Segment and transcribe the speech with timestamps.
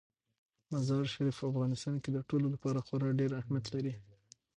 [0.71, 3.93] مزارشریف په افغانستان کې د ټولو لپاره خورا ډېر اهمیت لري.